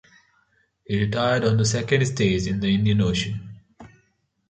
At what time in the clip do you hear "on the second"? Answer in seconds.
1.45-2.03